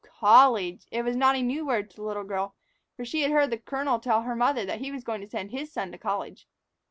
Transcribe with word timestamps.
College! 0.19 0.87
It 0.89 1.03
was 1.03 1.15
not 1.15 1.35
a 1.35 1.43
new 1.43 1.63
word 1.63 1.91
to 1.91 1.97
the 1.97 2.01
little 2.01 2.23
girl, 2.23 2.55
for 2.95 3.05
she 3.05 3.21
had 3.21 3.29
heard 3.31 3.51
the 3.51 3.57
colonel 3.59 3.99
tell 3.99 4.23
her 4.23 4.35
mother 4.35 4.65
that 4.65 4.79
he 4.79 4.91
was 4.91 5.03
going 5.03 5.21
to 5.21 5.29
send 5.29 5.51
his 5.51 5.71
son 5.71 5.91
to 5.91 5.97
college. 5.99 6.47